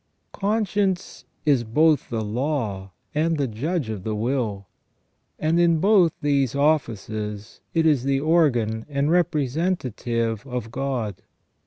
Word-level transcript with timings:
f 0.33 0.41
Conscience 0.41 1.25
is 1.45 1.63
both 1.63 2.09
the 2.09 2.23
law 2.23 2.91
and 3.13 3.37
the 3.37 3.47
judge 3.47 3.87
of 3.87 4.03
the 4.03 4.15
will, 4.15 4.65
and 5.37 5.59
in 5.59 5.77
both 5.79 6.11
these 6.23 6.55
offices 6.55 7.61
it 7.75 7.85
is 7.85 8.03
the 8.03 8.19
organ 8.19 8.83
and 8.89 9.11
representative 9.11 10.43
of 10.47 10.71
God. 10.71 11.21